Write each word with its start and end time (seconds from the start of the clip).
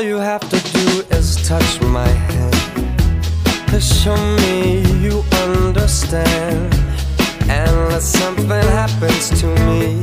All 0.00 0.06
you 0.06 0.16
have 0.16 0.48
to 0.48 0.58
do 0.72 1.02
is 1.14 1.46
touch 1.46 1.78
my 1.82 2.08
hand 2.08 3.68
to 3.68 3.78
show 3.78 4.16
me 4.36 4.80
you 4.98 5.22
understand. 5.44 6.72
And 7.50 7.68
unless 7.68 8.06
something 8.06 8.48
happens 8.48 9.28
to 9.42 9.46
me, 9.66 10.00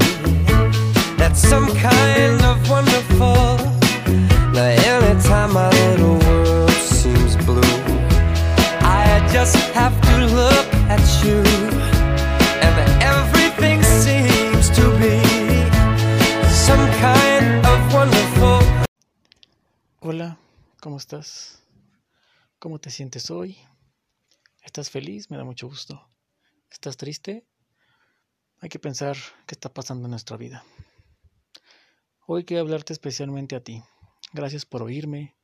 that's 1.18 1.39
some 1.39 1.65
kind 1.77 2.39
of 2.43 2.69
wonderful. 2.69 3.66
¿Cómo 20.81 20.97
estás? 20.97 21.63
¿Cómo 22.59 22.79
te 22.79 22.91
sientes 22.91 23.31
hoy? 23.31 23.57
¿Estás 24.63 24.89
feliz? 24.89 25.31
Me 25.31 25.37
da 25.37 25.43
mucho 25.43 25.68
gusto. 25.68 26.09
¿Estás 26.69 26.97
triste? 26.97 27.47
Hay 28.59 28.69
que 28.69 28.79
pensar 28.79 29.18
qué 29.45 29.55
está 29.55 29.73
pasando 29.73 30.05
en 30.05 30.11
nuestra 30.11 30.37
vida. 30.37 30.63
Hoy 32.27 32.45
quiero 32.45 32.61
hablarte 32.61 32.94
especialmente 32.94 33.55
a 33.55 33.63
ti. 33.63 33.81
Gracias 34.33 34.66
por 34.66 34.83
oírme, 34.83 35.35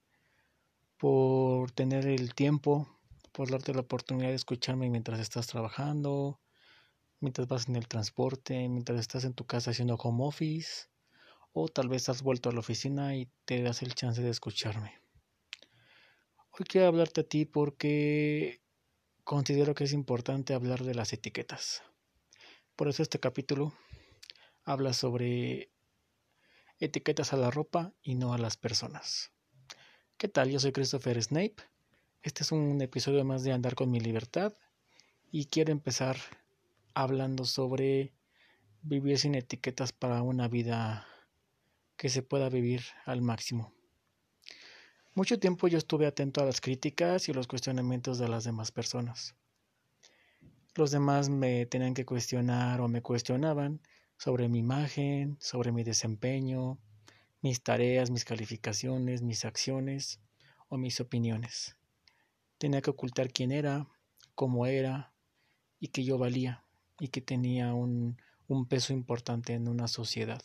por 0.97 1.71
tener 1.71 2.05
el 2.05 2.35
tiempo, 2.35 2.88
por 3.31 3.49
darte 3.49 3.73
la 3.73 3.81
oportunidad 3.81 4.29
de 4.29 4.35
escucharme 4.35 4.89
mientras 4.89 5.19
estás 5.19 5.47
trabajando, 5.47 6.41
mientras 7.19 7.47
vas 7.47 7.67
en 7.69 7.75
el 7.75 7.88
transporte, 7.88 8.67
mientras 8.69 8.99
estás 8.99 9.23
en 9.23 9.33
tu 9.33 9.45
casa 9.45 9.71
haciendo 9.71 9.95
home 9.95 10.25
office, 10.25 10.89
o 11.53 11.67
tal 11.69 11.88
vez 11.88 12.09
has 12.09 12.21
vuelto 12.21 12.49
a 12.49 12.53
la 12.53 12.59
oficina 12.59 13.15
y 13.15 13.30
te 13.45 13.63
das 13.63 13.81
el 13.81 13.95
chance 13.95 14.21
de 14.21 14.30
escucharme. 14.30 15.02
Hoy 16.55 16.65
quiero 16.65 16.85
hablarte 16.85 17.21
a 17.21 17.23
ti 17.23 17.45
porque 17.45 18.61
considero 19.23 19.73
que 19.73 19.85
es 19.85 19.91
importante 19.91 20.53
hablar 20.53 20.83
de 20.83 20.93
las 20.93 21.11
etiquetas. 21.11 21.81
Por 22.75 22.87
eso 22.87 23.01
este 23.01 23.19
capítulo 23.19 23.73
habla 24.63 24.93
sobre 24.93 25.71
etiquetas 26.77 27.33
a 27.33 27.37
la 27.37 27.49
ropa 27.49 27.91
y 28.03 28.13
no 28.13 28.35
a 28.35 28.37
las 28.37 28.55
personas. 28.55 29.31
¿Qué 30.17 30.27
tal? 30.27 30.51
Yo 30.51 30.59
soy 30.59 30.73
Christopher 30.73 31.23
Snape. 31.23 31.55
Este 32.21 32.43
es 32.43 32.51
un 32.51 32.79
episodio 32.83 33.25
más 33.25 33.43
de 33.43 33.51
Andar 33.51 33.73
con 33.73 33.89
mi 33.89 33.99
libertad 33.99 34.53
y 35.31 35.47
quiero 35.47 35.71
empezar 35.71 36.17
hablando 36.93 37.45
sobre 37.45 38.13
vivir 38.83 39.17
sin 39.17 39.33
etiquetas 39.33 39.91
para 39.91 40.21
una 40.21 40.47
vida 40.47 41.07
que 41.97 42.09
se 42.09 42.21
pueda 42.21 42.47
vivir 42.49 42.83
al 43.05 43.23
máximo. 43.23 43.73
Mucho 45.16 45.38
tiempo 45.38 45.67
yo 45.67 45.78
estuve 45.78 46.08
atento 46.08 46.42
a 46.42 46.45
las 46.45 46.59
críticas 46.59 47.30
y 47.30 47.33
los 47.33 47.45
cuestionamientos 47.45 48.17
de 48.17 48.28
las 48.28 48.45
demás 48.45 48.72
personas. 48.72 49.36
Los 50.73 50.89
demás 50.89 51.30
me 51.30 51.67
tenían 51.67 51.94
que 51.94 52.03
cuestionar 52.03 52.81
o 52.81 52.88
me 52.88 53.03
cuestionaban 53.03 53.80
sobre 54.17 54.50
mi 54.50 54.58
imagen, 54.58 55.38
sobre 55.39 55.72
mi 55.72 55.83
desempeño, 55.83 56.80
mis 57.44 57.61
tareas, 57.61 58.09
mis 58.09 58.25
calificaciones, 58.25 59.22
mis 59.22 59.45
acciones 59.45 60.20
o 60.67 60.78
mis 60.78 61.00
opiniones. 61.00 61.77
Tenía 62.58 62.81
que 62.81 62.89
ocultar 62.89 63.31
quién 63.31 63.52
era, 63.52 63.88
cómo 64.33 64.66
era 64.66 65.14
y 65.80 65.89
que 65.89 66.03
yo 66.03 66.17
valía 66.17 66.64
y 67.00 67.09
que 67.09 67.22
tenía 67.22 67.75
un, 67.75 68.17
un 68.48 68.66
peso 68.66 68.94
importante 68.94 69.53
en 69.53 69.67
una 69.67 69.88
sociedad. 69.88 70.42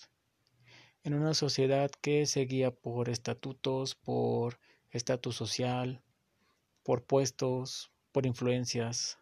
En 1.09 1.15
una 1.15 1.33
sociedad 1.33 1.91
que 2.03 2.27
seguía 2.27 2.71
por 2.71 3.09
estatutos, 3.09 3.95
por 3.95 4.61
estatus 4.91 5.37
social, 5.37 6.03
por 6.83 7.03
puestos, 7.03 7.91
por 8.13 8.27
influencias. 8.27 9.19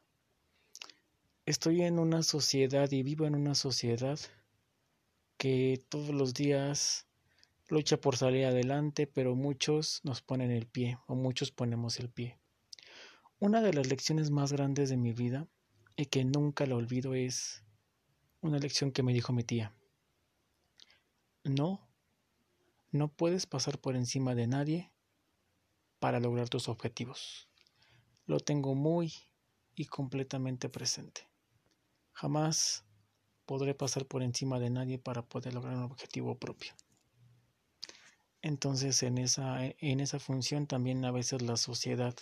Estoy 1.44 1.82
en 1.82 2.00
una 2.00 2.24
sociedad 2.24 2.90
y 2.90 3.04
vivo 3.04 3.24
en 3.24 3.36
una 3.36 3.54
sociedad 3.54 4.18
que 5.36 5.80
todos 5.88 6.08
los 6.08 6.34
días 6.34 7.06
lucha 7.68 8.00
por 8.00 8.16
salir 8.16 8.46
adelante, 8.46 9.06
pero 9.06 9.36
muchos 9.36 10.00
nos 10.02 10.22
ponen 10.22 10.50
el 10.50 10.66
pie 10.66 10.98
o 11.06 11.14
muchos 11.14 11.52
ponemos 11.52 12.00
el 12.00 12.08
pie. 12.10 12.36
Una 13.38 13.62
de 13.62 13.72
las 13.72 13.86
lecciones 13.86 14.32
más 14.32 14.52
grandes 14.52 14.90
de 14.90 14.96
mi 14.96 15.12
vida 15.12 15.46
y 15.94 16.06
que 16.06 16.24
nunca 16.24 16.66
la 16.66 16.74
olvido 16.74 17.14
es 17.14 17.62
una 18.40 18.58
lección 18.58 18.90
que 18.90 19.04
me 19.04 19.12
dijo 19.12 19.32
mi 19.32 19.44
tía. 19.44 19.72
No, 21.48 21.88
no 22.90 23.06
puedes 23.06 23.46
pasar 23.46 23.78
por 23.78 23.94
encima 23.94 24.34
de 24.34 24.48
nadie 24.48 24.90
para 26.00 26.18
lograr 26.18 26.48
tus 26.48 26.68
objetivos. 26.68 27.48
Lo 28.26 28.40
tengo 28.40 28.74
muy 28.74 29.12
y 29.76 29.84
completamente 29.84 30.68
presente. 30.68 31.30
Jamás 32.10 32.84
podré 33.44 33.74
pasar 33.74 34.06
por 34.06 34.24
encima 34.24 34.58
de 34.58 34.70
nadie 34.70 34.98
para 34.98 35.22
poder 35.22 35.54
lograr 35.54 35.76
un 35.76 35.84
objetivo 35.84 36.36
propio. 36.36 36.74
Entonces 38.42 39.04
en 39.04 39.16
esa, 39.16 39.66
en 39.66 40.00
esa 40.00 40.18
función 40.18 40.66
también 40.66 41.04
a 41.04 41.12
veces 41.12 41.42
la 41.42 41.56
sociedad 41.56 42.16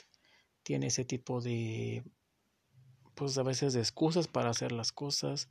tiene 0.63 0.89
ese 0.89 1.07
tipo 1.07 1.41
de, 1.41 2.05
pues 3.15 3.39
a 3.39 3.43
veces 3.43 3.73
de 3.73 3.81
excusas 3.81 4.29
para 4.29 4.51
hacer 4.51 4.71
las 4.71 4.93
cosas, 4.93 5.49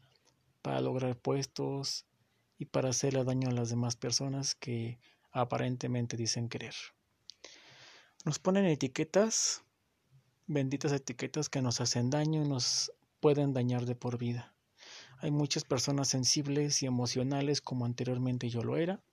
para 0.61 0.79
lograr 0.79 1.17
puestos 1.17 2.05
y 2.63 2.65
para 2.65 2.91
hacerle 2.91 3.25
daño 3.25 3.49
a 3.49 3.51
las 3.51 3.69
demás 3.69 3.97
personas 3.97 4.55
que 4.55 4.97
aparentemente 5.33 6.15
dicen 6.15 6.47
querer. 6.47 6.73
Nos 8.23 8.39
ponen 8.39 8.65
etiquetas, 8.65 9.63
benditas 10.47 10.93
etiquetas 10.93 11.49
que 11.49 11.61
nos 11.61 11.81
hacen 11.81 12.09
daño 12.09 12.41
y 12.41 12.47
nos 12.47 12.93
pueden 13.19 13.51
dañar 13.51 13.85
de 13.85 13.95
por 13.95 14.17
vida. 14.17 14.55
Hay 15.17 15.29
muchas 15.29 15.65
personas 15.65 16.07
sensibles 16.07 16.81
y 16.81 16.85
emocionales 16.85 17.59
como 17.59 17.83
anteriormente 17.83 18.47
yo 18.47 18.63
lo 18.63 18.77
era. 18.77 19.03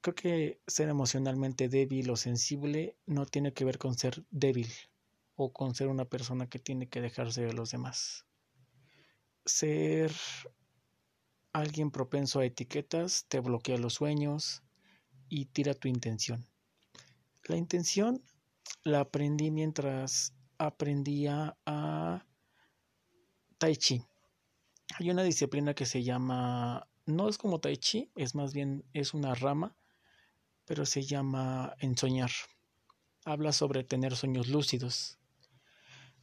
Creo 0.00 0.14
que 0.14 0.60
ser 0.68 0.88
emocionalmente 0.88 1.68
débil 1.68 2.08
o 2.10 2.16
sensible 2.16 2.96
no 3.04 3.26
tiene 3.26 3.52
que 3.52 3.64
ver 3.64 3.78
con 3.78 3.98
ser 3.98 4.24
débil 4.30 4.70
o 5.34 5.52
con 5.52 5.74
ser 5.74 5.88
una 5.88 6.04
persona 6.04 6.48
que 6.48 6.60
tiene 6.60 6.88
que 6.88 7.00
dejarse 7.00 7.42
de 7.42 7.52
los 7.52 7.72
demás. 7.72 8.26
Ser 9.44 10.12
alguien 11.54 11.92
propenso 11.92 12.40
a 12.40 12.44
etiquetas 12.44 13.26
te 13.28 13.40
bloquea 13.40 13.78
los 13.78 13.94
sueños 13.94 14.62
y 15.28 15.46
tira 15.46 15.72
tu 15.72 15.88
intención. 15.88 16.46
La 17.44 17.56
intención 17.56 18.22
la 18.82 19.00
aprendí 19.00 19.50
mientras 19.50 20.34
aprendía 20.58 21.56
a 21.64 22.26
Tai 23.58 23.76
Chi. 23.76 24.02
Hay 24.98 25.10
una 25.10 25.22
disciplina 25.22 25.74
que 25.74 25.86
se 25.86 26.02
llama, 26.02 26.88
no 27.06 27.28
es 27.28 27.38
como 27.38 27.60
Tai 27.60 27.76
Chi, 27.76 28.10
es 28.16 28.34
más 28.34 28.52
bien, 28.52 28.84
es 28.92 29.14
una 29.14 29.34
rama, 29.34 29.76
pero 30.64 30.84
se 30.84 31.04
llama 31.04 31.74
ensoñar. 31.78 32.30
Habla 33.24 33.52
sobre 33.52 33.84
tener 33.84 34.16
sueños 34.16 34.48
lúcidos. 34.48 35.18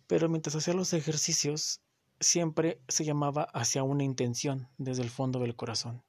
Pero 0.07 0.27
mientras 0.27 0.55
hacía 0.55 0.73
los 0.73 0.91
ejercicios, 0.91 1.81
siempre 2.21 2.81
se 2.87 3.03
llamaba 3.03 3.43
hacia 3.53 3.83
una 3.83 4.03
intención 4.03 4.69
desde 4.77 5.01
el 5.01 5.09
fondo 5.09 5.39
del 5.39 5.55
corazón, 5.55 6.03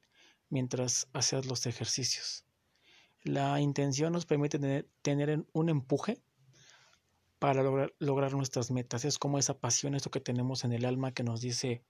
mientras 0.51 1.09
hacías 1.13 1.47
los 1.47 1.67
ejercicios. 1.67 2.45
La 3.25 3.61
intención 3.61 4.13
nos 4.13 4.27
permite 4.27 4.59
tener, 5.03 5.47
un 5.53 5.69
empuje 5.69 6.23
para 7.39 7.63
lograr, 7.63 7.95
lograr, 7.99 8.35
nuestras 8.35 8.71
metas. 8.71 9.05
Es 9.05 9.19
como 9.19 9.39
esa 9.39 9.59
pasión, 9.59 9.95
eso 9.95 10.11
que 10.11 10.21
tenemos 10.21 10.65
en 10.65 10.73
el 10.73 10.85
alma 10.85 11.13
que 11.13 11.25
nos 11.25 11.41
dice, 11.41 11.83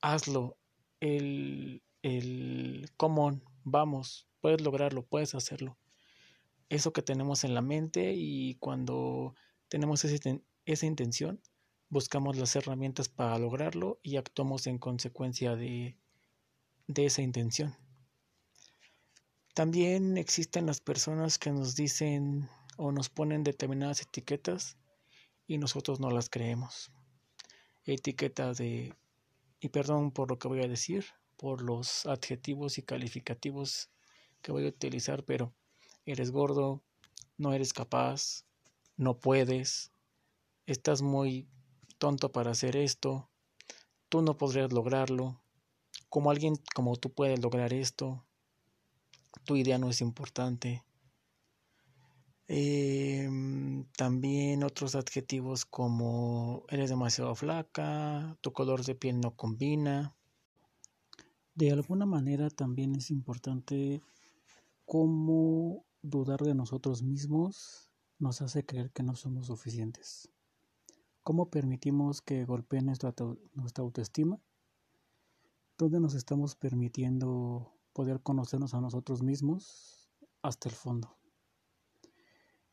hazlo, 0.00 0.58
el, 1.00 1.82
el 2.02 2.90
cómo, 2.96 3.40
vamos, 3.64 4.28
puedes 4.40 4.60
lograrlo, 4.60 5.06
puedes 5.06 5.34
hacerlo. 5.34 5.78
Eso 6.68 6.92
que 6.92 7.02
tenemos 7.02 7.44
en 7.44 7.54
la 7.54 7.62
mente 7.62 8.12
y 8.14 8.56
cuando 8.56 9.34
tenemos 9.68 10.04
esa 10.04 10.86
intención, 10.86 11.40
buscamos 11.94 12.36
las 12.36 12.56
herramientas 12.56 13.08
para 13.08 13.38
lograrlo 13.38 14.00
y 14.02 14.16
actuamos 14.16 14.66
en 14.66 14.78
consecuencia 14.78 15.54
de, 15.54 15.96
de 16.88 17.06
esa 17.06 17.22
intención. 17.22 17.76
También 19.54 20.18
existen 20.18 20.66
las 20.66 20.80
personas 20.80 21.38
que 21.38 21.52
nos 21.52 21.76
dicen 21.76 22.50
o 22.76 22.90
nos 22.90 23.10
ponen 23.10 23.44
determinadas 23.44 24.02
etiquetas 24.02 24.76
y 25.46 25.58
nosotros 25.58 26.00
no 26.00 26.10
las 26.10 26.28
creemos. 26.28 26.90
Etiquetas 27.84 28.58
de, 28.58 28.92
y 29.60 29.68
perdón 29.68 30.10
por 30.10 30.28
lo 30.30 30.38
que 30.40 30.48
voy 30.48 30.64
a 30.64 30.68
decir, 30.68 31.06
por 31.36 31.62
los 31.62 32.06
adjetivos 32.06 32.76
y 32.76 32.82
calificativos 32.82 33.88
que 34.42 34.50
voy 34.50 34.66
a 34.66 34.70
utilizar, 34.70 35.22
pero 35.22 35.54
eres 36.06 36.32
gordo, 36.32 36.82
no 37.38 37.52
eres 37.52 37.72
capaz, 37.72 38.44
no 38.96 39.16
puedes, 39.16 39.92
estás 40.66 41.00
muy 41.00 41.46
tonto 41.98 42.32
para 42.32 42.52
hacer 42.52 42.76
esto, 42.76 43.30
tú 44.08 44.22
no 44.22 44.36
podrías 44.36 44.72
lograrlo, 44.72 45.40
como 46.08 46.30
alguien 46.30 46.56
como 46.74 46.96
tú 46.96 47.12
puedes 47.12 47.40
lograr 47.40 47.72
esto, 47.72 48.24
tu 49.44 49.56
idea 49.56 49.78
no 49.78 49.90
es 49.90 50.00
importante. 50.00 50.84
Em, 52.46 53.86
también 53.96 54.64
otros 54.64 54.94
adjetivos 54.94 55.64
como 55.64 56.64
eres 56.68 56.90
demasiado 56.90 57.34
flaca, 57.34 58.36
tu 58.42 58.52
color 58.52 58.84
de 58.84 58.94
piel 58.94 59.20
no 59.20 59.34
combina. 59.34 60.14
De 61.54 61.70
alguna 61.72 62.04
manera 62.04 62.50
también 62.50 62.94
es 62.94 63.10
importante 63.10 64.02
cómo 64.84 65.86
dudar 66.02 66.40
de 66.40 66.54
nosotros 66.54 67.02
mismos 67.02 67.90
nos 68.18 68.42
hace 68.42 68.64
creer 68.64 68.90
que 68.90 69.02
no 69.02 69.16
somos 69.16 69.46
suficientes. 69.46 70.33
¿Cómo 71.24 71.48
permitimos 71.48 72.20
que 72.20 72.44
golpee 72.44 72.82
nuestra, 72.82 73.14
nuestra 73.54 73.82
autoestima? 73.82 74.38
¿Dónde 75.78 75.98
nos 75.98 76.12
estamos 76.12 76.54
permitiendo 76.54 77.72
poder 77.94 78.20
conocernos 78.20 78.74
a 78.74 78.82
nosotros 78.82 79.22
mismos 79.22 80.10
hasta 80.42 80.68
el 80.68 80.74
fondo? 80.74 81.16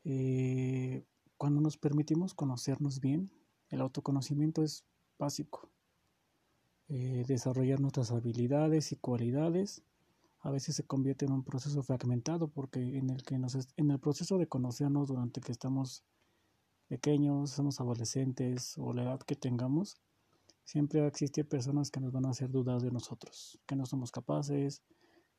Eh, 0.04 1.06
cuando 1.38 1.62
nos 1.62 1.78
permitimos 1.78 2.34
conocernos 2.34 3.00
bien, 3.00 3.32
el 3.70 3.80
autoconocimiento 3.80 4.62
es 4.62 4.84
básico. 5.18 5.70
Eh, 6.88 7.24
desarrollar 7.26 7.80
nuestras 7.80 8.10
habilidades 8.10 8.92
y 8.92 8.96
cualidades 8.96 9.82
a 10.40 10.50
veces 10.50 10.76
se 10.76 10.84
convierte 10.84 11.24
en 11.24 11.32
un 11.32 11.42
proceso 11.42 11.82
fragmentado 11.82 12.48
porque 12.48 12.98
en 12.98 13.08
el 13.08 13.22
que 13.22 13.38
nos 13.38 13.56
en 13.78 13.90
el 13.90 13.98
proceso 13.98 14.36
de 14.36 14.46
conocernos 14.46 15.08
durante 15.08 15.40
que 15.40 15.52
estamos 15.52 16.04
pequeños, 16.92 17.52
somos 17.52 17.80
adolescentes 17.80 18.76
o 18.76 18.92
la 18.92 19.04
edad 19.04 19.20
que 19.20 19.34
tengamos, 19.34 19.96
siempre 20.62 21.00
va 21.00 21.06
a 21.06 21.08
existir 21.08 21.48
personas 21.48 21.90
que 21.90 22.00
nos 22.00 22.12
van 22.12 22.26
a 22.26 22.30
hacer 22.32 22.50
dudar 22.50 22.82
de 22.82 22.90
nosotros, 22.90 23.58
que 23.64 23.76
no 23.76 23.86
somos 23.86 24.12
capaces, 24.12 24.82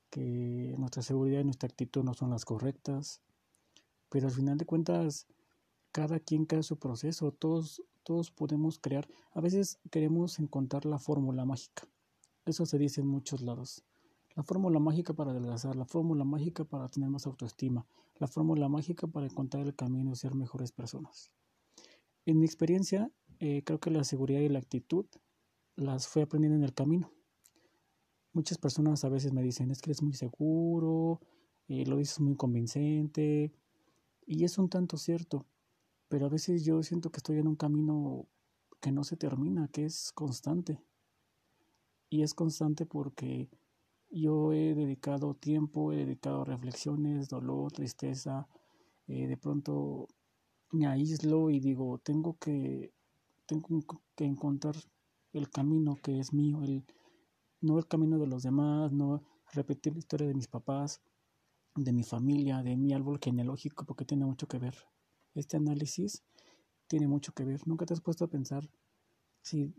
que 0.09 0.73
nuestra 0.79 1.03
seguridad 1.03 1.41
y 1.41 1.43
nuestra 1.43 1.67
actitud 1.67 2.03
no 2.03 2.15
son 2.15 2.31
las 2.31 2.43
correctas, 2.43 3.21
pero 4.09 4.29
al 4.29 4.33
final 4.33 4.57
de 4.57 4.65
cuentas, 4.65 5.27
cada 5.91 6.19
quien 6.19 6.45
crea 6.45 6.63
su 6.63 6.79
proceso, 6.79 7.31
todos, 7.31 7.83
todos 8.01 8.31
podemos 8.31 8.79
crear. 8.79 9.07
A 9.33 9.39
veces 9.39 9.77
queremos 9.91 10.39
encontrar 10.39 10.85
la 10.85 10.97
fórmula 10.97 11.45
mágica. 11.45 11.83
Eso 12.47 12.65
se 12.65 12.79
dice 12.79 13.01
en 13.01 13.07
muchos 13.07 13.41
lados. 13.41 13.83
La 14.33 14.41
fórmula 14.41 14.79
mágica 14.79 15.13
para 15.13 15.29
adelgazar, 15.29 15.75
la 15.75 15.85
fórmula 15.85 16.23
mágica 16.23 16.63
para 16.63 16.89
tener 16.89 17.11
más 17.11 17.27
autoestima, 17.27 17.85
la 18.15 18.25
fórmula 18.25 18.67
mágica 18.69 19.05
para 19.05 19.27
encontrar 19.27 19.67
el 19.67 19.75
camino 19.75 20.13
y 20.13 20.15
ser 20.15 20.33
mejores 20.33 20.71
personas. 20.71 21.31
En 22.25 22.39
mi 22.39 22.45
experiencia, 22.45 23.11
eh, 23.39 23.63
creo 23.65 23.79
que 23.79 23.91
la 23.91 24.05
seguridad 24.05 24.39
y 24.39 24.47
la 24.47 24.59
actitud 24.59 25.05
las 25.75 26.07
fui 26.07 26.21
aprendiendo 26.21 26.57
en 26.57 26.63
el 26.63 26.73
camino. 26.73 27.11
Muchas 28.31 28.57
personas 28.57 29.03
a 29.03 29.09
veces 29.09 29.33
me 29.33 29.43
dicen, 29.43 29.71
es 29.71 29.81
que 29.81 29.89
eres 29.89 30.01
muy 30.01 30.13
seguro, 30.13 31.19
eh, 31.67 31.85
lo 31.85 31.97
dices 31.97 32.21
muy 32.21 32.35
convincente, 32.35 33.51
y 34.25 34.45
es 34.45 34.57
un 34.57 34.69
tanto 34.69 34.97
cierto, 34.97 35.45
pero 36.07 36.27
a 36.27 36.29
veces 36.29 36.63
yo 36.63 36.81
siento 36.81 37.11
que 37.11 37.17
estoy 37.17 37.39
en 37.39 37.47
un 37.47 37.57
camino 37.57 38.27
que 38.79 38.91
no 38.91 39.03
se 39.03 39.17
termina, 39.17 39.67
que 39.67 39.85
es 39.85 40.11
constante. 40.13 40.81
Y 42.09 42.23
es 42.23 42.33
constante 42.33 42.85
porque 42.85 43.49
yo 44.09 44.53
he 44.53 44.75
dedicado 44.75 45.33
tiempo, 45.33 45.91
he 45.91 45.97
dedicado 45.97 46.45
reflexiones, 46.45 47.27
dolor, 47.27 47.71
tristeza, 47.71 48.47
eh, 49.07 49.27
de 49.27 49.37
pronto 49.37 50.07
me 50.73 50.87
aíslo 50.87 51.49
y 51.49 51.59
digo, 51.59 51.99
tengo 51.99 52.37
que, 52.37 52.93
tengo 53.45 53.67
que 54.15 54.25
encontrar 54.25 54.75
el 55.31 55.49
camino 55.49 55.95
que 55.95 56.19
es 56.19 56.33
mío, 56.33 56.63
el, 56.63 56.83
no 57.61 57.77
el 57.77 57.87
camino 57.87 58.19
de 58.19 58.27
los 58.27 58.43
demás, 58.43 58.91
no 58.91 59.23
repetir 59.53 59.93
la 59.93 59.99
historia 59.99 60.27
de 60.27 60.33
mis 60.33 60.47
papás, 60.47 61.01
de 61.75 61.93
mi 61.93 62.03
familia, 62.03 62.61
de 62.63 62.75
mi 62.75 62.93
árbol 62.93 63.19
genealógico, 63.21 63.85
porque 63.85 64.05
tiene 64.05 64.25
mucho 64.25 64.47
que 64.47 64.59
ver. 64.59 64.75
Este 65.33 65.57
análisis 65.57 66.23
tiene 66.87 67.07
mucho 67.07 67.33
que 67.33 67.45
ver. 67.45 67.67
Nunca 67.67 67.85
te 67.85 67.93
has 67.93 68.01
puesto 68.01 68.25
a 68.25 68.29
pensar 68.29 68.69
si 69.41 69.73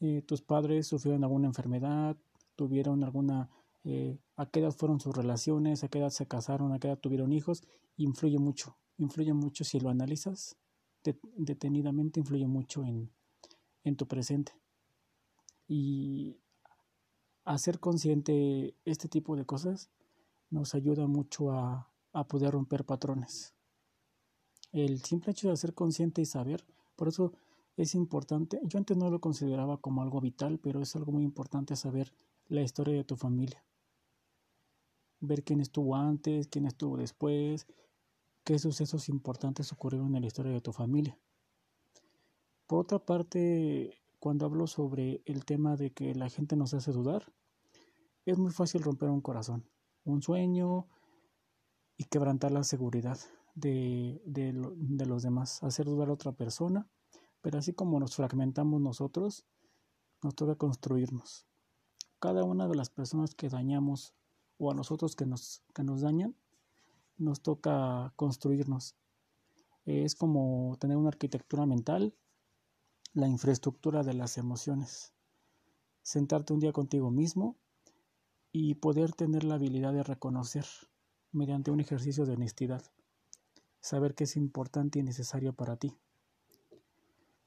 eh, 0.00 0.22
tus 0.22 0.42
padres 0.42 0.86
sufrieron 0.86 1.24
alguna 1.24 1.48
enfermedad, 1.48 2.16
tuvieron 2.56 3.04
alguna, 3.04 3.50
eh, 3.84 4.18
a 4.36 4.46
qué 4.46 4.60
edad 4.60 4.72
fueron 4.72 5.00
sus 5.00 5.16
relaciones, 5.16 5.82
a 5.82 5.88
qué 5.88 5.98
edad 5.98 6.10
se 6.10 6.26
casaron, 6.26 6.72
a 6.72 6.78
qué 6.78 6.88
edad 6.88 6.98
tuvieron 6.98 7.32
hijos, 7.32 7.62
influye 7.96 8.38
mucho. 8.38 8.76
Influye 8.98 9.32
mucho 9.32 9.64
si 9.64 9.80
lo 9.80 9.90
analizas 9.90 10.56
detenidamente, 11.36 12.20
influye 12.20 12.46
mucho 12.46 12.82
en, 12.82 13.10
en 13.82 13.96
tu 13.96 14.06
presente. 14.06 14.52
Y 15.68 16.38
hacer 17.44 17.78
consciente 17.78 18.74
este 18.84 19.08
tipo 19.08 19.36
de 19.36 19.44
cosas 19.44 19.90
nos 20.50 20.74
ayuda 20.74 21.06
mucho 21.06 21.52
a, 21.52 21.90
poder 22.28 22.52
romper 22.52 22.84
patrones. 22.84 23.54
El 24.70 25.02
simple 25.02 25.32
hecho 25.32 25.50
de 25.50 25.56
ser 25.56 25.74
consciente 25.74 26.22
y 26.22 26.26
saber, 26.26 26.64
por 26.94 27.08
eso 27.08 27.32
es 27.76 27.96
importante, 27.96 28.60
yo 28.62 28.78
antes 28.78 28.96
no 28.96 29.10
lo 29.10 29.20
consideraba 29.20 29.78
como 29.78 30.00
algo 30.00 30.20
vital, 30.20 30.60
pero 30.60 30.80
es 30.80 30.94
algo 30.94 31.10
muy 31.10 31.24
importante 31.24 31.74
saber 31.74 32.14
la 32.46 32.62
historia 32.62 32.94
de 32.94 33.02
tu 33.02 33.16
familia. 33.16 33.64
Ver 35.18 35.42
quién 35.42 35.60
estuvo 35.60 35.96
antes, 35.96 36.46
quién 36.46 36.66
estuvo 36.66 36.96
después, 36.96 37.66
qué 38.44 38.58
sucesos 38.58 39.08
importantes 39.08 39.72
ocurrieron 39.72 40.14
en 40.14 40.22
la 40.22 40.28
historia 40.28 40.52
de 40.52 40.60
tu 40.60 40.72
familia. 40.72 41.18
Por 42.66 42.80
otra 42.80 42.98
parte, 42.98 43.98
cuando 44.20 44.46
hablo 44.46 44.66
sobre 44.66 45.22
el 45.26 45.44
tema 45.44 45.76
de 45.76 45.92
que 45.92 46.14
la 46.14 46.30
gente 46.30 46.56
nos 46.56 46.74
hace 46.74 46.92
dudar, 46.92 47.32
es 48.24 48.38
muy 48.38 48.52
fácil 48.52 48.82
romper 48.82 49.10
un 49.10 49.20
corazón 49.20 49.68
un 50.04 50.22
sueño 50.22 50.86
y 51.96 52.04
quebrantar 52.04 52.52
la 52.52 52.64
seguridad 52.64 53.18
de, 53.54 54.20
de, 54.24 54.52
los 55.06 55.22
demás, 55.22 55.62
hacer 55.62 55.86
dudar 55.86 56.08
a 56.08 56.12
otra 56.12 56.32
persona, 56.32 56.88
pero 57.40 57.58
así 57.58 57.72
como 57.72 58.00
nos 58.00 58.16
fragmentamos 58.16 58.80
nosotros, 58.80 59.46
nos 60.22 60.34
toca 60.34 60.56
construirnos. 60.56 61.46
Cada 62.18 62.44
una 62.44 62.68
de 62.68 62.74
las 62.74 62.90
personas 62.90 63.34
que 63.34 63.48
dañamos 63.48 64.14
o 64.58 64.70
a 64.70 64.74
nosotros 64.74 65.14
que 65.14 65.26
nos, 65.26 65.62
que 65.74 65.84
nos 65.84 66.00
dañan, 66.00 66.36
nos 67.16 67.40
toca 67.40 68.12
construirnos. 68.16 68.96
Es 69.84 70.14
como 70.14 70.76
tener 70.80 70.96
una 70.96 71.08
arquitectura 71.08 71.66
mental, 71.66 72.14
la 73.12 73.28
infraestructura 73.28 74.02
de 74.02 74.14
las 74.14 74.38
emociones. 74.38 75.12
Sentarte 76.02 76.52
un 76.52 76.60
día 76.60 76.72
contigo 76.72 77.10
mismo 77.10 77.56
y 78.52 78.74
poder 78.74 79.12
tener 79.12 79.44
la 79.44 79.54
habilidad 79.54 79.92
de 79.92 80.02
reconocer 80.02 80.64
mediante 81.32 81.70
un 81.70 81.80
ejercicio 81.80 82.24
de 82.24 82.34
honestidad, 82.34 82.82
saber 83.80 84.14
que 84.14 84.24
es 84.24 84.36
importante 84.36 84.98
y 84.98 85.02
necesario 85.02 85.52
para 85.52 85.76
ti. 85.76 85.96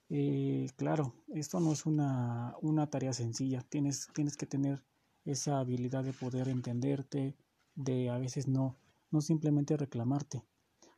Eh, 0.10 0.68
claro, 0.76 1.14
esto 1.34 1.60
no 1.60 1.72
es 1.72 1.86
una, 1.86 2.56
una 2.62 2.90
tarea 2.90 3.14
sencilla, 3.14 3.62
tienes, 3.62 4.08
tienes 4.14 4.38
que 4.38 4.46
tener 4.46 4.84
esa 5.26 5.60
habilidad 5.60 6.04
de 6.04 6.14
poder 6.14 6.48
entenderte, 6.48 7.36
de 7.76 8.10
a 8.10 8.18
veces 8.18 8.48
no, 8.48 8.78
no 9.12 9.22
simplemente 9.22 9.78
reclamarte, 9.78 10.44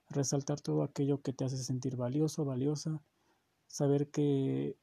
resaltar 0.10 0.60
todo 0.62 0.84
aquello 0.84 1.22
que 1.22 1.34
te 1.34 1.46
hace 1.46 1.58
sentir 1.58 1.96
valioso, 1.96 2.46
valiosa, 2.46 3.02
saber 3.68 4.10
que 4.10 4.78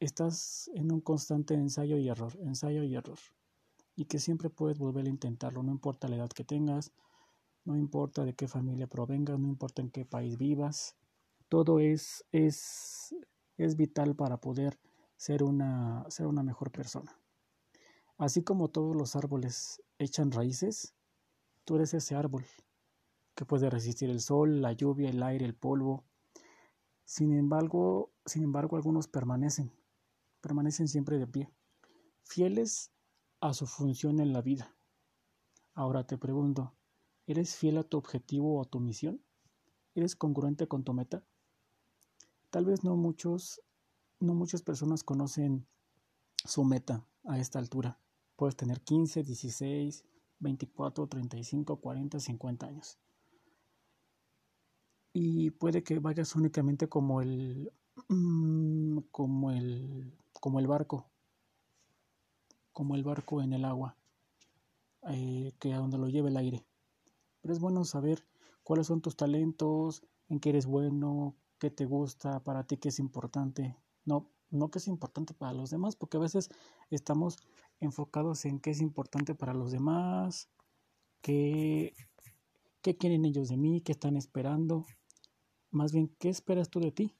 estás 0.00 0.70
en 0.74 0.92
un 0.92 1.00
constante 1.00 1.54
ensayo 1.54 1.98
y 1.98 2.08
error, 2.08 2.36
ensayo 2.40 2.82
y 2.82 2.94
error 2.94 3.18
y 3.94 4.06
que 4.06 4.18
siempre 4.18 4.50
puedes 4.50 4.78
volver 4.78 5.06
a 5.06 5.10
intentarlo, 5.10 5.62
no 5.62 5.70
importa 5.70 6.08
la 6.08 6.16
edad 6.16 6.30
que 6.30 6.44
tengas, 6.44 6.92
no 7.64 7.76
importa 7.76 8.24
de 8.24 8.34
qué 8.34 8.48
familia 8.48 8.86
provengas, 8.86 9.38
no 9.38 9.48
importa 9.48 9.82
en 9.82 9.90
qué 9.90 10.04
país 10.04 10.38
vivas, 10.38 10.96
todo 11.48 11.78
es, 11.78 12.24
es, 12.32 13.14
es 13.58 13.76
vital 13.76 14.16
para 14.16 14.38
poder 14.38 14.78
ser 15.16 15.42
una, 15.42 16.04
ser 16.08 16.26
una 16.26 16.42
mejor 16.42 16.72
persona. 16.72 17.16
Así 18.16 18.42
como 18.42 18.68
todos 18.68 18.96
los 18.96 19.14
árboles 19.16 19.82
echan 19.98 20.32
raíces, 20.32 20.94
tú 21.64 21.76
eres 21.76 21.94
ese 21.94 22.14
árbol 22.14 22.44
que 23.34 23.44
puede 23.44 23.70
resistir 23.70 24.10
el 24.10 24.20
sol, 24.20 24.60
la 24.60 24.72
lluvia, 24.72 25.10
el 25.10 25.22
aire, 25.22 25.44
el 25.44 25.54
polvo. 25.54 26.04
Sin 27.04 27.32
embargo, 27.32 28.12
sin 28.26 28.44
embargo, 28.44 28.76
algunos 28.76 29.08
permanecen, 29.08 29.72
permanecen 30.40 30.88
siempre 30.88 31.18
de 31.18 31.26
pie, 31.26 31.50
fieles 32.22 32.92
a 33.40 33.54
su 33.54 33.66
función 33.66 34.20
en 34.20 34.32
la 34.32 34.42
vida. 34.42 34.76
Ahora 35.74 36.06
te 36.06 36.18
pregunto, 36.18 36.74
¿eres 37.26 37.56
fiel 37.56 37.78
a 37.78 37.84
tu 37.84 37.96
objetivo 37.96 38.58
o 38.58 38.62
a 38.62 38.66
tu 38.66 38.78
misión? 38.80 39.22
¿Eres 39.94 40.16
congruente 40.16 40.68
con 40.68 40.84
tu 40.84 40.92
meta? 40.92 41.24
Tal 42.50 42.66
vez 42.66 42.84
no 42.84 42.96
muchos, 42.96 43.62
no 44.20 44.34
muchas 44.34 44.62
personas 44.62 45.02
conocen 45.02 45.66
su 46.44 46.64
meta 46.64 47.06
a 47.24 47.38
esta 47.38 47.58
altura. 47.58 47.98
Puedes 48.36 48.56
tener 48.56 48.80
15, 48.82 49.22
16, 49.22 50.04
24, 50.42 51.06
35, 51.06 51.76
40, 51.76 52.20
50 52.20 52.66
años. 52.66 52.98
Y 55.14 55.50
puede 55.50 55.82
que 55.82 55.98
vayas 55.98 56.34
únicamente 56.36 56.88
como 56.88 57.20
el 57.22 57.72
mm, 58.08 58.98
como 59.10 59.50
el 59.50 60.12
como 60.40 60.58
el 60.58 60.66
barco 60.66 61.12
como 62.72 62.94
el 62.94 63.04
barco 63.04 63.42
en 63.42 63.52
el 63.52 63.64
agua, 63.64 63.96
eh, 65.08 65.52
que 65.58 65.72
a 65.72 65.78
donde 65.78 65.98
lo 65.98 66.08
lleve 66.08 66.30
el 66.30 66.36
aire. 66.36 66.64
Pero 67.40 67.54
es 67.54 67.60
bueno 67.60 67.84
saber 67.84 68.24
cuáles 68.62 68.86
son 68.86 69.00
tus 69.00 69.16
talentos, 69.16 70.02
en 70.28 70.40
qué 70.40 70.50
eres 70.50 70.66
bueno, 70.66 71.36
qué 71.58 71.70
te 71.70 71.84
gusta, 71.84 72.40
para 72.40 72.64
ti 72.64 72.76
qué 72.76 72.88
es 72.88 72.98
importante. 72.98 73.76
No, 74.04 74.30
no 74.50 74.70
que 74.70 74.78
es 74.78 74.88
importante 74.88 75.34
para 75.34 75.52
los 75.52 75.70
demás, 75.70 75.96
porque 75.96 76.16
a 76.16 76.20
veces 76.20 76.50
estamos 76.90 77.38
enfocados 77.82 78.44
en 78.44 78.60
qué 78.60 78.70
es 78.70 78.80
importante 78.80 79.34
para 79.34 79.54
los 79.54 79.72
demás, 79.72 80.48
qué, 81.20 81.94
qué 82.80 82.96
quieren 82.96 83.24
ellos 83.24 83.48
de 83.48 83.56
mí, 83.56 83.80
qué 83.80 83.92
están 83.92 84.16
esperando. 84.16 84.86
Más 85.70 85.92
bien, 85.92 86.14
¿qué 86.18 86.28
esperas 86.28 86.70
tú 86.70 86.80
de 86.80 86.92
ti? 86.92 87.16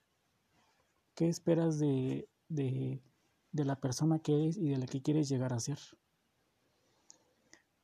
¿Qué 1.14 1.28
esperas 1.28 1.78
de, 1.78 2.28
de, 2.48 3.02
de 3.50 3.64
la 3.64 3.80
persona 3.80 4.18
que 4.18 4.34
eres 4.34 4.56
y 4.56 4.68
de 4.68 4.78
la 4.78 4.86
que 4.86 5.02
quieres 5.02 5.28
llegar 5.28 5.52
a 5.52 5.60
ser? 5.60 5.78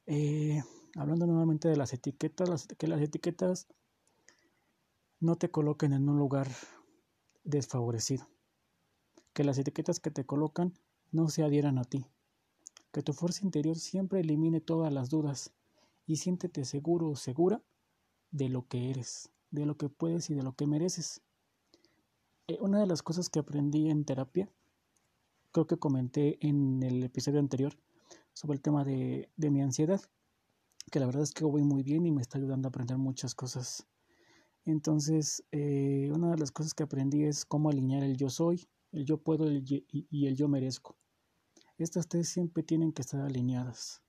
Eh, 0.07 0.63
hablando 0.97 1.27
nuevamente 1.27 1.69
de 1.69 1.77
las 1.77 1.93
etiquetas, 1.93 2.67
que 2.79 2.87
las 2.87 3.01
etiquetas 3.01 3.67
no 5.21 5.37
te 5.37 5.51
coloquen 5.51 5.93
en 5.93 6.09
un 6.09 6.19
lugar 6.19 6.49
desfavorecido. 7.45 8.29
Que 9.33 9.45
las 9.45 9.59
etiquetas 9.59 10.01
que 10.01 10.11
te 10.11 10.25
colocan 10.25 10.73
no 11.11 11.29
se 11.29 11.43
adhieran 11.43 11.79
a 11.79 11.85
ti. 11.85 12.07
Que 12.93 13.03
tu 13.03 13.13
fuerza 13.13 13.45
interior 13.45 13.79
siempre 13.79 14.21
elimine 14.21 14.61
todas 14.61 14.93
las 14.93 15.11
dudas 15.11 15.53
y 16.07 16.17
siéntete 16.17 16.65
seguro 16.65 17.11
o 17.11 17.17
segura 17.17 17.63
de 18.31 18.49
lo 18.49 18.67
que 18.67 18.91
eres, 18.91 19.31
de 19.51 19.67
lo 19.67 19.77
que 19.77 19.89
puedes 19.89 20.31
y 20.31 20.35
de 20.35 20.43
lo 20.43 20.55
que 20.55 20.67
mereces. 20.67 21.23
Eh, 22.47 22.59
una 22.61 22.81
de 22.81 22.87
las 22.87 23.03
cosas 23.03 23.29
que 23.29 23.39
aprendí 23.39 23.91
en 23.91 24.05
terapia, 24.05 24.51
creo 25.53 25.67
que 25.67 25.77
comenté 25.77 26.39
en 26.47 26.83
el 26.83 27.03
episodio 27.03 27.41
anterior 27.41 27.79
sobre 28.33 28.57
el 28.57 28.63
tema 28.63 28.85
de, 28.85 29.31
de 29.37 29.51
mi 29.51 29.61
ansiedad, 29.61 30.01
que 30.91 31.01
la 31.01 31.07
verdad 31.07 31.23
es 31.23 31.33
que 31.33 31.45
voy 31.45 31.63
muy 31.63 31.83
bien 31.83 32.07
y 32.07 32.13
me 32.13 32.23
está 32.23 32.39
ayudando 32.39 32.69
a 32.69 32.71
aprender 32.71 32.97
muchas 32.97 33.35
cosas. 33.35 33.87
Entonces, 34.65 35.45
eh, 35.51 36.11
una 36.15 36.31
de 36.31 36.37
las 36.39 36.53
cosas 36.53 36.75
que 36.75 36.83
aprendí 36.83 37.25
es 37.25 37.47
cómo 37.47 37.71
alinear 37.71 38.03
el 38.03 38.19
yo 38.19 38.29
soy, 38.29 38.69
el 38.93 39.07
yo 39.07 39.17
puedo 39.17 39.51
y 39.51 40.27
el 40.27 40.37
yo 40.37 40.47
merezco. 40.47 40.98
Estas 41.79 42.09
tres 42.09 42.29
siempre 42.29 42.63
tienen 42.63 42.93
que 42.93 43.03
estar 43.03 43.21
alineadas 43.21 44.03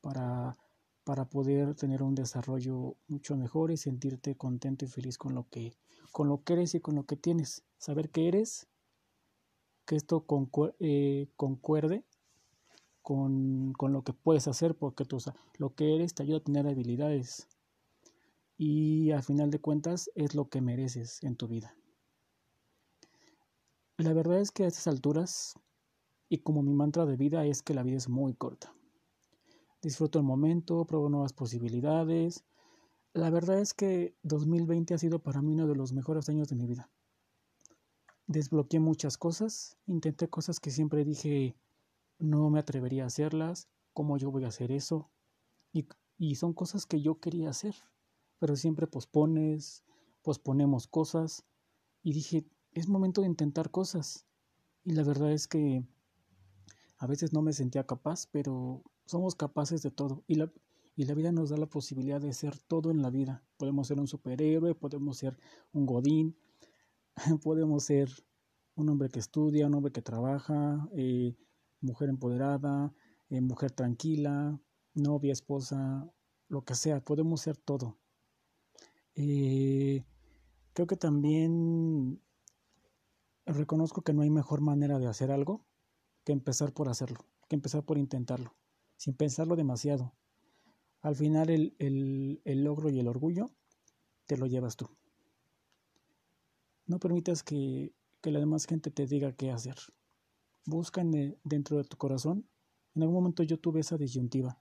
para, 0.00 0.56
para 1.04 1.24
poder 1.24 1.74
tener 1.74 2.02
un 2.02 2.14
desarrollo 2.14 2.96
mucho 3.06 3.34
mejor 3.36 3.70
y 3.70 3.78
sentirte 3.78 4.36
contento 4.36 4.84
y 4.84 4.88
feliz 4.88 5.16
con 5.16 5.34
lo 5.34 5.48
que, 5.48 5.74
con 6.12 6.28
lo 6.28 6.44
que 6.44 6.52
eres 6.52 6.74
y 6.74 6.80
con 6.80 6.94
lo 6.94 7.06
que 7.06 7.16
tienes. 7.16 7.64
Saber 7.78 8.10
que 8.10 8.28
eres, 8.28 8.68
que 9.86 9.96
esto 9.96 10.26
eh, 10.80 11.28
concuerde 11.36 12.04
con, 13.00 13.72
con, 13.72 13.94
lo 13.94 14.04
que 14.04 14.12
puedes 14.12 14.46
hacer, 14.46 14.76
porque 14.76 15.06
tú, 15.06 15.16
lo 15.56 15.74
que 15.74 15.94
eres 15.94 16.14
te 16.14 16.24
ayuda 16.24 16.38
a 16.38 16.44
tener 16.44 16.66
habilidades 16.66 17.48
y 18.58 19.12
al 19.12 19.22
final 19.22 19.50
de 19.50 19.60
cuentas 19.60 20.10
es 20.14 20.34
lo 20.34 20.50
que 20.50 20.60
mereces 20.60 21.22
en 21.22 21.36
tu 21.36 21.48
vida. 21.48 21.74
La 23.96 24.12
verdad 24.12 24.40
es 24.40 24.50
que 24.50 24.64
a 24.64 24.66
estas 24.66 24.88
alturas, 24.88 25.54
y 26.28 26.38
como 26.38 26.62
mi 26.62 26.74
mantra 26.74 27.06
de 27.06 27.16
vida 27.16 27.44
es 27.46 27.62
que 27.62 27.74
la 27.74 27.82
vida 27.82 27.96
es 27.96 28.08
muy 28.08 28.34
corta. 28.34 28.74
Disfruto 29.82 30.18
el 30.18 30.24
momento, 30.24 30.84
pruebo 30.84 31.08
nuevas 31.08 31.32
posibilidades. 31.32 32.44
La 33.12 33.30
verdad 33.30 33.60
es 33.60 33.74
que 33.74 34.16
2020 34.22 34.94
ha 34.94 34.98
sido 34.98 35.20
para 35.20 35.42
mí 35.42 35.54
uno 35.54 35.66
de 35.66 35.76
los 35.76 35.92
mejores 35.92 36.28
años 36.28 36.48
de 36.48 36.56
mi 36.56 36.66
vida. 36.66 36.90
Desbloqueé 38.26 38.80
muchas 38.80 39.16
cosas, 39.16 39.78
intenté 39.86 40.28
cosas 40.28 40.60
que 40.60 40.70
siempre 40.70 41.04
dije 41.04 41.56
no 42.18 42.50
me 42.50 42.58
atrevería 42.58 43.04
a 43.04 43.06
hacerlas, 43.06 43.68
cómo 43.92 44.18
yo 44.18 44.32
voy 44.32 44.44
a 44.44 44.48
hacer 44.48 44.72
eso, 44.72 45.08
y, 45.72 45.86
y 46.18 46.34
son 46.34 46.52
cosas 46.52 46.84
que 46.84 47.00
yo 47.00 47.20
quería 47.20 47.50
hacer 47.50 47.76
pero 48.38 48.56
siempre 48.56 48.86
pospones, 48.86 49.84
posponemos 50.22 50.86
cosas 50.86 51.44
y 52.02 52.12
dije, 52.12 52.46
es 52.72 52.88
momento 52.88 53.20
de 53.22 53.26
intentar 53.26 53.70
cosas. 53.70 54.26
Y 54.84 54.92
la 54.92 55.02
verdad 55.02 55.32
es 55.32 55.48
que 55.48 55.84
a 56.98 57.06
veces 57.06 57.32
no 57.32 57.42
me 57.42 57.52
sentía 57.52 57.86
capaz, 57.86 58.26
pero 58.30 58.82
somos 59.06 59.36
capaces 59.36 59.82
de 59.82 59.90
todo 59.90 60.24
y 60.26 60.34
la, 60.34 60.52
y 60.96 61.04
la 61.04 61.14
vida 61.14 61.30
nos 61.30 61.50
da 61.50 61.56
la 61.56 61.66
posibilidad 61.66 62.20
de 62.20 62.32
ser 62.32 62.58
todo 62.58 62.90
en 62.90 63.02
la 63.02 63.10
vida. 63.10 63.44
Podemos 63.56 63.86
ser 63.86 64.00
un 64.00 64.08
superhéroe, 64.08 64.74
podemos 64.74 65.16
ser 65.16 65.38
un 65.72 65.86
godín, 65.86 66.36
podemos 67.42 67.84
ser 67.84 68.10
un 68.74 68.88
hombre 68.88 69.08
que 69.08 69.20
estudia, 69.20 69.68
un 69.68 69.74
hombre 69.74 69.92
que 69.92 70.02
trabaja, 70.02 70.88
eh, 70.92 71.36
mujer 71.80 72.08
empoderada, 72.08 72.92
eh, 73.28 73.40
mujer 73.40 73.70
tranquila, 73.70 74.60
novia, 74.94 75.32
esposa, 75.32 76.10
lo 76.48 76.64
que 76.64 76.74
sea, 76.74 77.00
podemos 77.04 77.40
ser 77.42 77.56
todo. 77.56 77.98
Eh, 79.14 80.04
creo 80.72 80.86
que 80.88 80.96
también 80.96 82.20
reconozco 83.46 84.02
que 84.02 84.12
no 84.12 84.22
hay 84.22 84.30
mejor 84.30 84.60
manera 84.60 84.98
de 84.98 85.06
hacer 85.06 85.30
algo 85.30 85.67
que 86.28 86.32
empezar 86.32 86.74
por 86.74 86.90
hacerlo, 86.90 87.24
que 87.48 87.56
empezar 87.56 87.82
por 87.86 87.96
intentarlo, 87.96 88.54
sin 88.98 89.14
pensarlo 89.14 89.56
demasiado. 89.56 90.12
Al 91.00 91.16
final 91.16 91.48
el, 91.48 91.74
el 92.44 92.64
logro 92.64 92.90
y 92.90 93.00
el 93.00 93.08
orgullo 93.08 93.50
te 94.26 94.36
lo 94.36 94.44
llevas 94.44 94.76
tú. 94.76 94.90
No 96.84 96.98
permitas 96.98 97.42
que, 97.42 97.94
que 98.20 98.30
la 98.30 98.40
demás 98.40 98.66
gente 98.66 98.90
te 98.90 99.06
diga 99.06 99.32
qué 99.32 99.50
hacer. 99.50 99.76
Busca 100.66 101.02
dentro 101.44 101.78
de 101.78 101.84
tu 101.84 101.96
corazón. 101.96 102.46
En 102.94 103.04
algún 103.04 103.14
momento 103.14 103.42
yo 103.42 103.58
tuve 103.58 103.80
esa 103.80 103.96
disyuntiva 103.96 104.60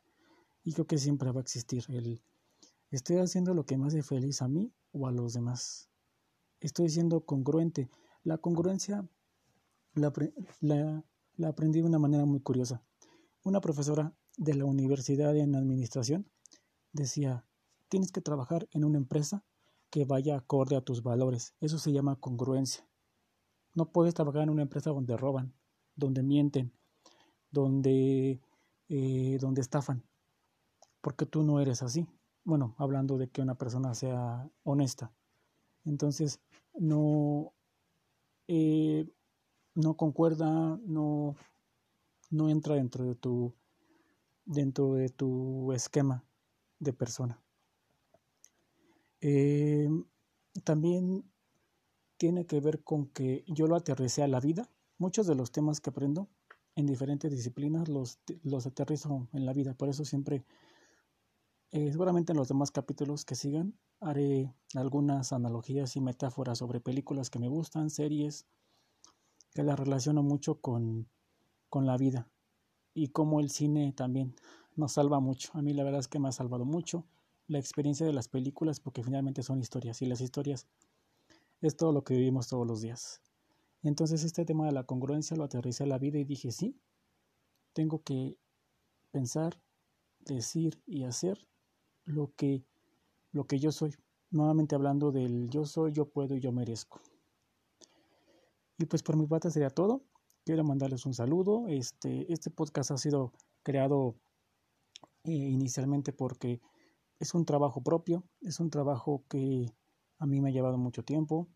y 0.63 0.71
creo 0.71 0.87
que 0.87 0.97
siempre 0.97 1.31
va 1.31 1.41
a 1.41 1.43
existir 1.43 1.83
el 1.89 2.21
¿Estoy 2.91 3.17
haciendo 3.17 3.53
lo 3.53 3.65
que 3.65 3.77
me 3.77 3.87
hace 3.87 4.03
feliz 4.03 4.41
a 4.41 4.47
mí 4.47 4.71
o 4.93 5.05
a 5.05 5.11
los 5.11 5.33
demás? 5.33 5.89
Estoy 6.61 6.87
siendo 6.87 7.25
congruente. 7.25 7.89
La 8.23 8.37
congruencia 8.37 9.05
la, 9.95 11.03
aprendí 11.45 11.81
de 11.81 11.87
una 11.87 11.99
manera 11.99 12.25
muy 12.25 12.39
curiosa. 12.39 12.83
Una 13.43 13.61
profesora 13.61 14.13
de 14.37 14.53
la 14.53 14.65
universidad 14.65 15.35
en 15.35 15.55
administración 15.55 16.29
decía, 16.93 17.45
tienes 17.89 18.11
que 18.11 18.21
trabajar 18.21 18.67
en 18.71 18.83
una 18.83 18.97
empresa 18.97 19.43
que 19.89 20.05
vaya 20.05 20.35
acorde 20.35 20.75
a 20.75 20.81
tus 20.81 21.03
valores. 21.03 21.53
Eso 21.59 21.79
se 21.79 21.91
llama 21.91 22.19
congruencia. 22.19 22.87
No 23.73 23.91
puedes 23.91 24.13
trabajar 24.13 24.43
en 24.43 24.49
una 24.49 24.63
empresa 24.63 24.89
donde 24.89 25.17
roban, 25.17 25.53
donde 25.95 26.23
mienten, 26.23 26.73
donde, 27.51 28.41
eh, 28.89 29.37
donde 29.39 29.61
estafan, 29.61 30.03
porque 31.01 31.25
tú 31.25 31.43
no 31.43 31.59
eres 31.59 31.83
así 31.83 32.07
bueno, 32.47 32.75
hablando 32.77 33.17
de 33.17 33.27
que 33.27 33.41
una 33.41 33.55
persona 33.55 33.93
sea 33.93 34.49
honesta. 34.63 35.11
Entonces, 35.83 36.39
no, 36.75 37.53
eh, 38.47 39.05
no 39.77 39.95
concuerda, 39.95 40.79
no, 40.85 41.35
no 42.31 42.49
entra 42.49 42.75
dentro 42.75 43.05
de 43.05 43.15
tu 43.15 43.53
dentro 44.43 44.93
de 44.93 45.09
tu 45.09 45.71
esquema 45.73 46.23
de 46.79 46.93
persona. 46.93 47.39
Eh, 49.21 49.89
también 50.63 51.29
tiene 52.17 52.45
que 52.45 52.59
ver 52.59 52.83
con 52.83 53.07
que 53.07 53.43
yo 53.47 53.67
lo 53.67 53.75
aterricé 53.75 54.23
a 54.23 54.27
la 54.27 54.39
vida. 54.39 54.69
Muchos 54.97 55.27
de 55.27 55.35
los 55.35 55.51
temas 55.51 55.79
que 55.81 55.89
aprendo 55.89 56.29
en 56.75 56.87
diferentes 56.87 57.29
disciplinas 57.29 57.89
los, 57.89 58.19
los 58.43 58.65
aterrizo 58.65 59.27
en 59.33 59.45
la 59.45 59.53
vida. 59.53 59.73
Por 59.75 59.89
eso 59.89 60.05
siempre 60.05 60.45
eh, 61.71 61.91
seguramente 61.91 62.31
en 62.31 62.37
los 62.37 62.47
demás 62.47 62.71
capítulos 62.71 63.25
que 63.25 63.35
sigan 63.35 63.77
haré 63.99 64.53
algunas 64.75 65.33
analogías 65.33 65.95
y 65.97 66.01
metáforas 66.01 66.59
sobre 66.59 66.79
películas 66.79 67.29
que 67.29 67.39
me 67.39 67.49
gustan, 67.49 67.89
series, 67.89 68.47
que 69.57 69.63
las 69.63 69.79
relaciono 69.79 70.21
mucho 70.21 70.61
con, 70.61 71.09
con 71.67 71.87
la 71.87 71.97
vida 71.97 72.29
y 72.93 73.07
cómo 73.07 73.39
el 73.39 73.49
cine 73.49 73.91
también 73.91 74.35
nos 74.75 74.91
salva 74.91 75.19
mucho. 75.19 75.49
A 75.55 75.63
mí 75.63 75.73
la 75.73 75.83
verdad 75.83 75.99
es 75.99 76.07
que 76.07 76.19
me 76.19 76.27
ha 76.27 76.31
salvado 76.31 76.63
mucho 76.63 77.07
la 77.47 77.57
experiencia 77.57 78.05
de 78.05 78.13
las 78.13 78.27
películas 78.27 78.79
porque 78.79 79.01
finalmente 79.01 79.41
son 79.41 79.59
historias 79.59 79.99
y 80.03 80.05
las 80.05 80.21
historias 80.21 80.67
es 81.61 81.75
todo 81.75 81.91
lo 81.91 82.03
que 82.03 82.13
vivimos 82.13 82.49
todos 82.49 82.67
los 82.67 82.81
días. 82.81 83.19
Entonces 83.81 84.23
este 84.23 84.45
tema 84.45 84.67
de 84.67 84.73
la 84.73 84.83
congruencia 84.83 85.35
lo 85.35 85.45
aterricé 85.45 85.85
a 85.85 85.87
la 85.87 85.97
vida 85.97 86.19
y 86.19 86.23
dije, 86.23 86.51
sí, 86.51 86.79
tengo 87.73 88.03
que 88.03 88.37
pensar, 89.09 89.59
decir 90.19 90.83
y 90.85 91.01
hacer 91.05 91.47
lo 92.05 92.31
que, 92.35 92.63
lo 93.31 93.47
que 93.47 93.57
yo 93.57 93.71
soy. 93.71 93.95
Nuevamente 94.29 94.75
hablando 94.75 95.11
del 95.11 95.49
yo 95.49 95.65
soy, 95.65 95.93
yo 95.93 96.05
puedo 96.05 96.35
y 96.35 96.41
yo 96.41 96.51
merezco. 96.51 97.01
Y 98.77 98.85
pues 98.85 99.03
por 99.03 99.17
mi 99.17 99.25
parte 99.25 99.51
sería 99.51 99.69
todo. 99.69 100.03
Quiero 100.45 100.63
mandarles 100.63 101.05
un 101.05 101.13
saludo. 101.13 101.67
Este, 101.67 102.31
este 102.31 102.49
podcast 102.49 102.91
ha 102.91 102.97
sido 102.97 103.33
creado 103.63 104.15
eh, 105.23 105.31
inicialmente 105.31 106.13
porque 106.13 106.61
es 107.19 107.33
un 107.33 107.45
trabajo 107.45 107.81
propio, 107.81 108.23
es 108.41 108.59
un 108.59 108.69
trabajo 108.69 109.23
que 109.27 109.73
a 110.19 110.25
mí 110.25 110.39
me 110.39 110.49
ha 110.49 110.53
llevado 110.53 110.77
mucho 110.77 111.03
tiempo, 111.03 111.47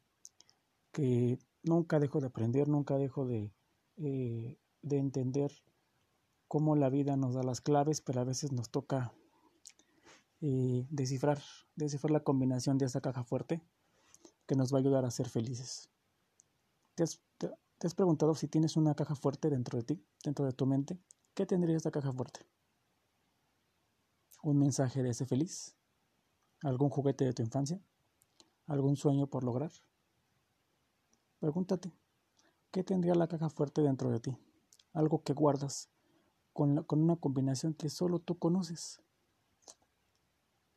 que 0.91 1.37
nunca 1.63 1.99
dejo 1.99 2.19
de 2.19 2.27
aprender, 2.27 2.67
nunca 2.67 2.97
dejo 2.97 3.25
de, 3.25 3.53
eh, 3.97 4.57
de 4.81 4.97
entender 4.97 5.51
cómo 6.47 6.75
la 6.75 6.89
vida 6.89 7.15
nos 7.15 7.35
da 7.35 7.43
las 7.43 7.61
claves, 7.61 8.01
pero 8.01 8.21
a 8.21 8.25
veces 8.25 8.51
nos 8.51 8.69
toca 8.71 9.13
eh, 10.41 10.85
descifrar, 10.89 11.41
descifrar 11.75 12.11
la 12.11 12.23
combinación 12.23 12.79
de 12.79 12.87
esta 12.87 12.99
caja 12.99 13.23
fuerte 13.23 13.61
que 14.47 14.55
nos 14.55 14.73
va 14.73 14.79
a 14.79 14.81
ayudar 14.81 15.05
a 15.05 15.11
ser 15.11 15.29
felices. 15.29 15.90
¿Te 17.01 17.87
has, 17.87 17.95
preguntado 17.95 18.35
si 18.35 18.47
tienes 18.47 18.77
una 18.77 18.93
caja 18.93 19.15
fuerte 19.15 19.49
dentro 19.49 19.75
de 19.79 19.83
ti, 19.83 20.05
dentro 20.23 20.45
de 20.45 20.53
tu 20.53 20.67
mente? 20.67 20.99
¿Qué 21.33 21.47
tendría 21.47 21.75
esta 21.75 21.89
caja 21.89 22.13
fuerte? 22.13 22.41
¿Un 24.43 24.59
mensaje 24.59 25.01
de 25.01 25.09
ese 25.09 25.25
feliz? 25.25 25.75
¿Algún 26.61 26.91
juguete 26.91 27.25
de 27.25 27.33
tu 27.33 27.41
infancia? 27.41 27.81
¿Algún 28.67 28.97
sueño 28.97 29.25
por 29.25 29.43
lograr? 29.43 29.71
Pregúntate, 31.39 31.91
¿qué 32.69 32.83
tendría 32.83 33.15
la 33.15 33.27
caja 33.27 33.49
fuerte 33.49 33.81
dentro 33.81 34.11
de 34.11 34.19
ti? 34.19 34.37
Algo 34.93 35.23
que 35.23 35.33
guardas 35.33 35.89
con, 36.53 36.83
con 36.83 37.01
una 37.01 37.15
combinación 37.15 37.73
que 37.73 37.89
solo 37.89 38.19
tú 38.19 38.37
conoces. 38.37 39.01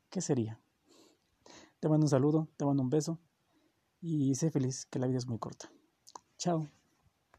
¿Qué 0.08 0.22
sería? 0.22 0.58
Te 1.80 1.90
mando 1.90 2.06
un 2.06 2.10
saludo, 2.10 2.48
te 2.56 2.64
mando 2.64 2.82
un 2.82 2.88
beso 2.88 3.20
y 4.00 4.34
sé 4.36 4.50
feliz, 4.50 4.86
que 4.86 4.98
la 4.98 5.06
vida 5.06 5.18
es 5.18 5.26
muy 5.26 5.38
corta. 5.38 5.70
So. 6.44 6.73